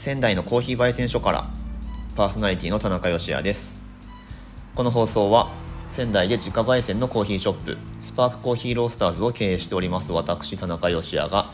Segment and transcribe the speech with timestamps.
[0.00, 1.50] 仙台のコーヒー焙煎所から
[2.16, 3.82] パーソナリティの田中芳也です。
[4.74, 5.52] この放送は
[5.90, 11.52] 仙台で自家焙煎のコーヒーショップスパークコーヒーロースターズを経営しております私田中芳也が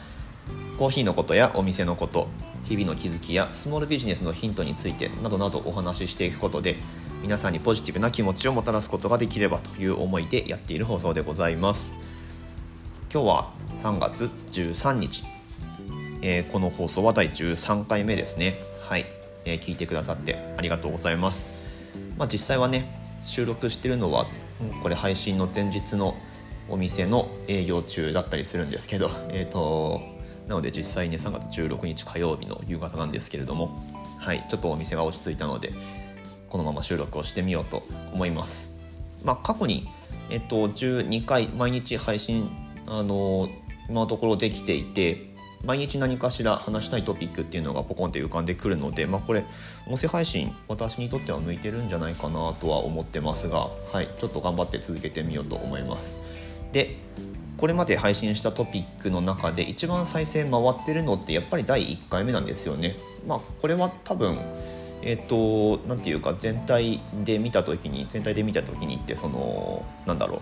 [0.79, 2.29] コーヒーのことやお店のこと
[2.67, 6.77] 日々の気づきやスモールビジネスのヒントについてなどなどお話ししていくことで
[7.23, 11.97] 皆さんにポジティブな気持ちをもたらすことができればという思いでやっている放送でございます。
[13.13, 15.36] 今日は3月13日。
[16.23, 18.55] えー、この放送は第13回目ですね。
[18.83, 19.07] はい、
[19.45, 21.53] えー、聞いてくださってありがとうございます。
[22.17, 22.85] まあ、実際はね
[23.25, 24.27] 収録してるのは
[24.83, 26.17] これ配信の前日の
[26.69, 30.01] お店の営業中だったりするんですけどえっ、ー、と
[30.49, 33.83] なので実際ね3月16日火曜日の夕方なんですけれども
[34.19, 34.45] はい。
[34.49, 35.73] ちょっとお店が落ち着いたので
[36.49, 38.81] このまま収録をしてみようと思います。
[39.23, 39.89] まあ過去に
[40.31, 42.51] えっと12回毎日配信
[42.87, 43.49] あの
[43.89, 45.36] 今のところできていて
[45.67, 49.45] 毎日何かしら話したいトピックっていうのがポコンって浮かんでくるので、まあ、これ
[49.89, 56.17] 音声配信私にとっては向いてるんじゃないかなとは思ってますが、はい、ちょっと頑張って続けてみようと思います。
[56.73, 56.97] で
[57.59, 62.95] これまで配信したトピックの中で一番再生回ってるのってやっぱり第1回目なんですよね。
[63.27, 64.39] まあこれは多分
[65.03, 70.41] えっ、ー、と何て言うか全体で見た時に全体で見た時にってそのなんだろう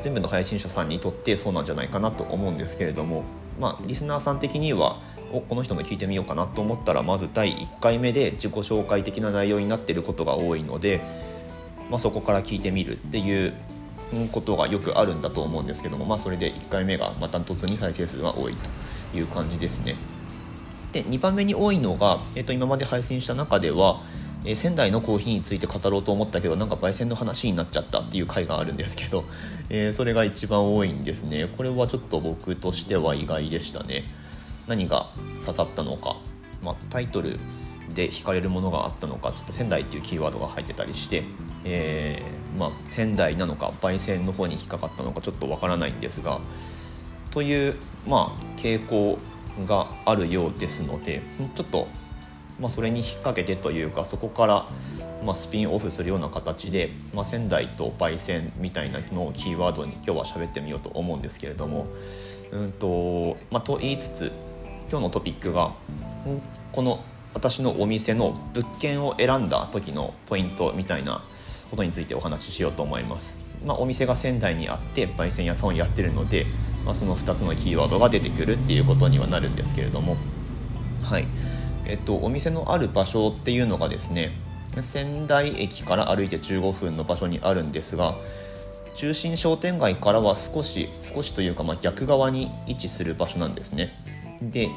[0.00, 3.24] 全部の配信者さんにとってそうなんじゃないかなと思うんですけれども
[3.58, 5.00] まあ、リスナーさん的には
[5.32, 11.00] おこの人の聞いてみようかなと思ったらまず第1回目で自己紹介的な内容になってることが多いので、
[11.90, 13.54] まあ、そこから聞いてみるっていう
[14.32, 18.54] ことがよくあるんだと思うんですけども、まあ、それで1回目がまた突に再生数が多い
[19.12, 19.96] という感じですね。
[20.92, 24.00] で2番目に多いのが、えー、と今まで配信した中では、
[24.44, 29.24] えー、仙台のコーヒーについて語ろうと思ったけどなんか焙煎の話になっちゃったっていう回があるんですけど、
[29.70, 31.48] えー、それが一番多いんですね。
[31.56, 34.04] これはちょっと僕としては意外でしたね。
[34.66, 36.16] 何が刺さったのか、
[36.62, 37.38] まあ、タイトル
[37.94, 41.22] で惹かれるものがあったのかちょっと仙台っていうキーワードが入ってたりして、
[41.64, 46.40] えー、まあ、仙台なのか焙煎の方に引っかかったのかちょっとわからないんですが
[47.30, 47.76] という、
[48.06, 49.18] まあ、傾向
[49.66, 51.22] があるようですので
[51.54, 51.86] ちょっと
[52.60, 54.66] まあ、それに引っ掛けてというかそこから、
[55.24, 61.86] まあ、スピンオフするような形で、まあ、仙台と焙煎みたいなのをキーワードに今日は喋ってみようと思うんですけれども
[62.52, 64.32] うんと、まあ、と言いつつ
[64.88, 65.72] 今日のトピックが
[66.72, 71.22] この私のお店の物件を選んだ時のポイントみたいな
[71.70, 76.46] ことについてお話ししようと思います、まあ、お店が仙台にあって焙煎屋さんをやってるので、
[76.84, 80.16] まあ、その2つのキーワードが出てくるっていうことにはなるんですけれども
[81.02, 81.26] はい。
[81.88, 84.32] えっと、お店のある場所っていうのがですね
[84.82, 88.16] 仙台駅から歩いて15分の場所にあるんですが
[88.94, 93.92] 中心商店街からは少し少しというかまあ逆側に位置する場所なんですね。
[94.40, 94.68] で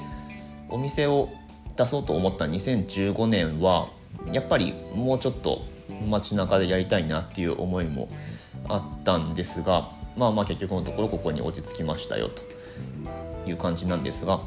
[0.69, 1.29] お店を
[1.75, 3.89] 出そうと思った2015年は
[4.33, 5.61] やっぱりもうちょっと
[6.09, 8.09] 街中でやりたいなっていう思いも
[8.67, 12.43] あったんですがまあまあ結局のところここに落ち着きましたよと
[13.49, 14.41] いう感じなんですが。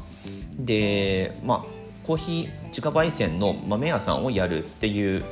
[0.57, 5.23] でまあコーヒー自家焙煎の豆屋さんをやるっていう、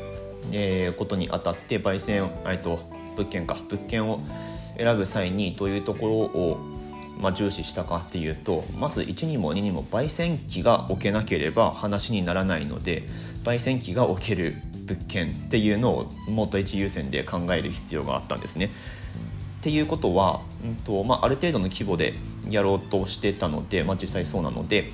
[0.52, 2.80] えー、ことにあたって焙煎えっと
[3.18, 4.22] 物件か物件を
[4.78, 6.58] 選ぶ際にどういうところを、
[7.20, 13.04] まあ、重視したかっていうとまず1にも2にも焙煎機が置けなければ話にならないので
[13.44, 14.56] 焙煎機が置ける
[14.86, 18.70] 物件っていうのをもっと一優先で考える必要があったんですね。
[19.62, 22.16] っていうことは、うんとまあ、ある程度の規模で
[22.50, 24.92] やろうとしてたので、まあ、実際そうなので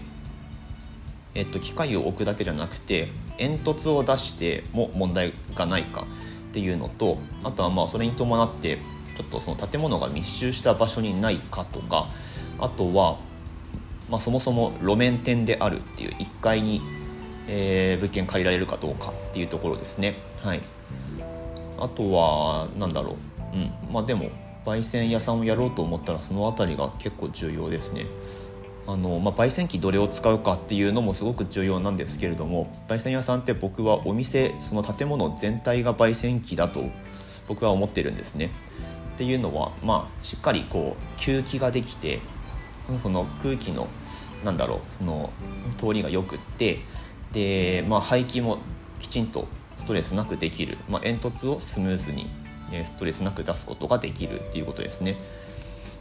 [1.37, 8.79] えっと、機械を置くだけじゃなくて煙突を出しても問題がないかっていうのとあとはまあそれに伴って
[9.15, 12.07] ちょっとその建物が密集した場所にないかとか
[12.59, 13.19] あとは、
[14.09, 16.81] まあ、そもそも路面店であるっていう1階に、
[17.47, 20.15] えー、物件借りられるかどうかっていうところですね。
[20.41, 20.61] はい、
[21.77, 23.15] あとはなんだろ
[23.53, 24.31] う、うんまあ、でも
[24.65, 28.07] 焙煎屋さんをやろうと思ったらその辺りが結構重要ですね。
[28.87, 36.83] あの、まあ、焙煎機どれを使うかっていうのもすごく重要なんですけれども焙煎屋さんって僕はお店その建物全体が焙煎機だと
[37.47, 38.51] 僕は思ってるんですね。
[39.15, 42.19] っていうのは、まあ、しっかりこう吸気ができて
[42.97, 43.87] その空気の
[44.43, 45.31] なんだろうその
[45.77, 46.79] 通りがよくって
[47.33, 48.59] で、まあ、排気も
[48.99, 52.29] きちんとストレスなくできる、まあ、煙突をスムーズに
[52.83, 55.15] ストレスなく出すことができるっていうことですね。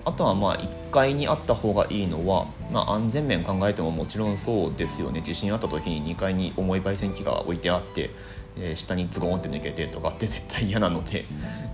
[0.06, 8.10] あとはまあ1階にあった方がいいのは、まあ、安全面考えてももちろんそうですよね地震あった時に2階に重い焙煎機が置いてあって、
[8.56, 11.24] えー、下にズゴンって抜けてとかって 絶対嫌なので、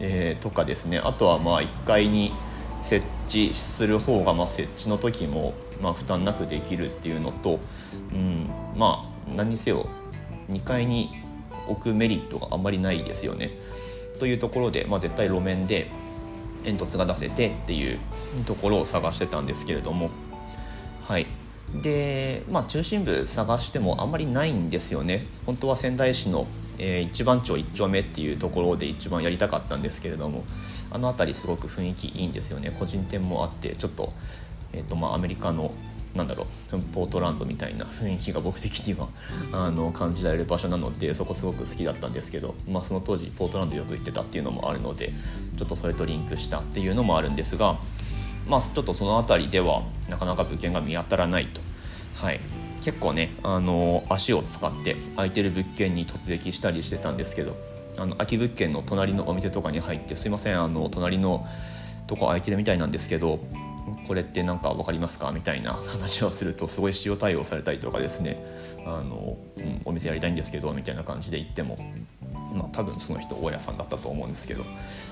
[0.01, 2.33] えー、とかですねあとはまあ1階に
[2.83, 5.53] 設置する方がまあ設置の時も
[5.83, 7.61] まあ負担なくできるっていうのと、
[8.13, 9.87] うん、まあ何にせよ
[10.49, 11.11] 2階に
[11.69, 13.51] 置くメリットがあんまりないですよね。
[14.19, 15.89] というところで、まあ、絶対路面で
[16.65, 17.99] 煙突が出せてっていう
[18.47, 20.11] ところを探してたんですけれども。
[21.07, 21.27] はい。
[21.83, 25.27] でまあ中心部探してもあんまりないんですよね。
[25.47, 26.47] 本当は仙台市の、
[26.79, 30.45] えー、一番町1丁目っていうところで一番やりたかったんですけれども。
[30.93, 32.75] あの辺りすごく雰囲気いいんですよね。
[32.79, 34.13] 個人店もあってちょっと,、
[34.75, 35.73] えーとまあ、アメリカの
[36.15, 39.09] なんだろうポートランドみたいな雰囲気が僕的には
[39.53, 45.15] あの感じられる場所なのでそこすごく好きだったんですけど、まあ、その当時ポートランドよく行ってたっていうのもあるので
[45.57, 47.79] ちょっとそれとリンクしたっていうのもあるんですが、
[48.47, 51.61] まあ、ちょっとその辺りではなかなか物件が見当たらないと。
[52.15, 52.41] はい
[52.83, 57.57] 結構ねあの足を使って空いてる物件に突撃したりしてたんですけど
[57.97, 61.47] あの空き物件の隣のお店とかに入ってすいませんあの隣の
[62.07, 63.39] とこ空いてるみたいなんですけど
[64.07, 65.33] これって何か分かりますか？
[65.33, 68.45] みたいな話をするとすごい塩対応されたりとかですね。
[68.85, 71.79] あの、うん、お店やりたいんですけどみたいな感じで言っても、
[72.55, 74.65] まあ、多分その人大家さんだったと思うんですけど、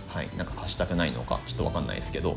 [0.08, 2.36] はい、なんか貸したくないのかちょっと分かんないですけど。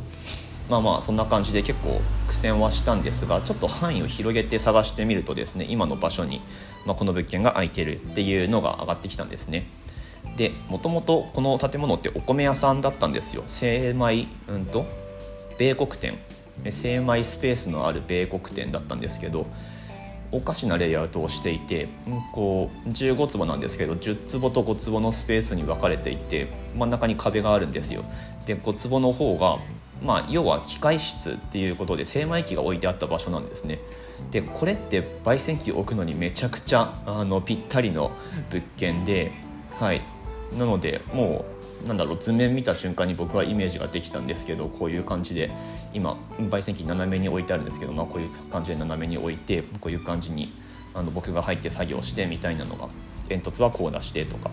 [0.69, 6.41] まあまあそんな感じで結構苦戦はしたんですがちょっと範囲を広げて探してみるとですね今の場所に、
[6.85, 9.65] まあ、この物件が空いてるっていうのが上がってきたんですね。
[10.37, 13.43] でもともとこの建物ってお米屋さんだったんですよ。
[13.45, 14.85] 精米うんと
[15.57, 16.17] 米国店。
[16.69, 19.47] 精米スペースのある米国店だったんですけど
[20.31, 21.87] おかしなレイアウトをしていて
[22.33, 28.03] こう15坪なんですけど10坪と5坪のスペースに分かれていて真ん中に壁があるんですよ。
[28.45, 29.59] で5坪の方が
[30.01, 33.79] まあ、要は機械室っていうことで精米機が置いてあった場所なんですね。
[34.31, 38.11] でこれって焙煎機置くのにめちゃくちゃあのぴったりの
[38.49, 39.31] 物件で
[39.79, 40.01] はい。
[40.57, 45.51] なのでもうなんだろう図面見た瞬間に僕はイメージができたんですけどこういう感じで
[45.93, 50.53] 今焙煎機斜めに置いてあるんですけど、まあ、こういう感じで斜めに置いてこういう感じに
[50.93, 52.89] あの僕が入って作業してみたいなのが
[53.27, 54.51] 煙突はこう出してとか。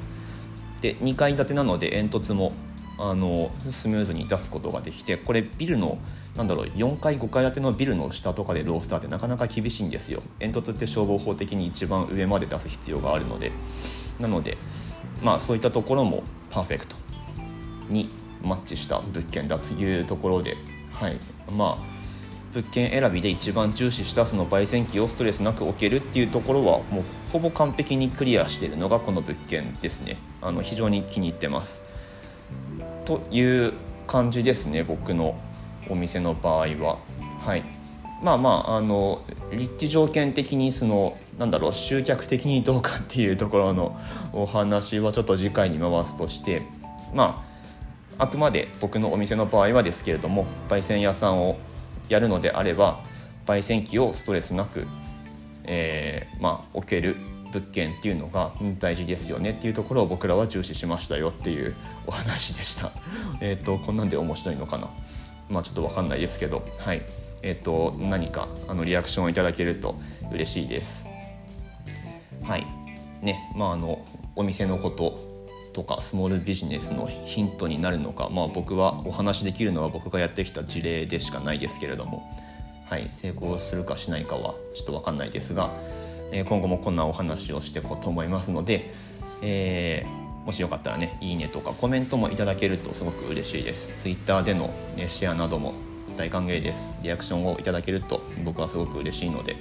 [0.80, 2.52] で2階建てなので煙突も
[2.98, 5.98] あのスムーズに出すことができてこれビルの
[6.36, 10.22] なんだろう4階5階建てのビルの下とかでロースターってなかなか厳しいんですよ。
[10.38, 13.52] 煙突って消防法的に一番上まで出す必要があるので。
[14.20, 14.58] なので
[15.22, 16.96] まあそういったところもパーフェクト。
[17.90, 18.10] に
[18.42, 20.56] マッチした物件だというところで
[20.92, 21.16] はい。
[21.50, 21.90] まあ
[22.52, 30.16] 物件選びで一番重視したその焙煎機をストレスなく置けるっていうところはもうほぼ完璧にクリアしているのがこの物件ですね。
[30.42, 31.84] あの非常に気に入ってます。
[33.04, 33.72] という
[34.06, 35.38] 感じですね僕の
[35.88, 36.98] お店の場合は。
[37.38, 37.64] はい。
[38.22, 39.22] まあまああの
[39.52, 43.98] 立地条件的にそのなんだろう集客的にどうかっていうところの
[44.32, 46.62] お話はちょっと次回に回すとして
[47.14, 47.49] まあ
[48.20, 51.58] あくまで僕のお店の場合はですけれども焙煎屋さんを
[52.10, 53.00] やるのであれば
[53.46, 54.86] 焙煎機をストレスなく、
[55.64, 57.16] えー、まあ、置ける
[57.50, 61.74] 物件っていうのが大事ですよねっていうところを僕らは重視しましたよっていう
[62.06, 62.92] お話でした。
[63.40, 64.88] えっ、とこんなんで面白いのかな。
[65.48, 66.62] まあちょっと分かんないですけど。
[66.78, 67.02] はい。
[67.42, 69.96] えっ、と何かあのリアクションをいただけると
[70.30, 71.08] 嬉しいです。
[72.42, 72.66] はい。
[73.22, 73.50] ね。
[73.56, 74.04] まああの
[74.36, 75.29] お店のこと
[75.72, 82.28] とかスモールビジネスのヒントになるのか、まあ、僕はお話しできるのは僕がやってきた事例でしかないですけれども、
[82.86, 85.70] はい、成功するかしないかはちょっと分かんないですが
[86.32, 88.90] え今後もこんなお話をしていこうと思いますので、
[89.42, 93.94] えー、もしよかったらねいいねとかコメントもいただけるとすごく嬉しいです。
[93.98, 95.74] Twitter での、ね、シェアなども
[96.16, 96.98] 大歓迎です。
[97.02, 99.56] リアクションをいただけると僕はすごく嬉しいので、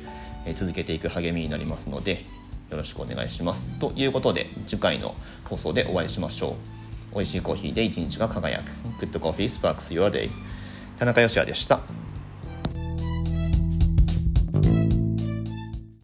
[0.45, 2.25] えー、続けていく励みになりますので
[2.69, 3.67] よろしくお願いします。
[3.79, 6.55] ということで次回の放送でお会いしましょ
[7.11, 7.15] う。
[7.15, 8.71] 美味しいコーヒーで一日が輝く。
[9.05, 10.29] Good Coffee Sparks Your Day
[10.97, 11.98] 田中芳也でした。